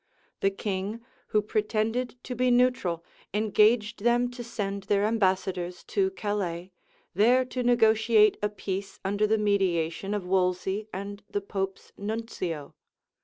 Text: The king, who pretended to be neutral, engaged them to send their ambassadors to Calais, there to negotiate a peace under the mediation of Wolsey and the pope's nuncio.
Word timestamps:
The 0.39 0.49
king, 0.49 1.01
who 1.27 1.43
pretended 1.43 2.15
to 2.23 2.33
be 2.33 2.49
neutral, 2.49 3.05
engaged 3.35 4.01
them 4.03 4.31
to 4.31 4.43
send 4.43 4.85
their 4.85 5.05
ambassadors 5.05 5.83
to 5.93 6.09
Calais, 6.09 6.71
there 7.13 7.45
to 7.45 7.61
negotiate 7.61 8.35
a 8.41 8.49
peace 8.49 8.99
under 9.05 9.27
the 9.27 9.37
mediation 9.37 10.15
of 10.15 10.25
Wolsey 10.25 10.87
and 10.91 11.23
the 11.29 11.39
pope's 11.41 11.91
nuncio. 11.99 12.73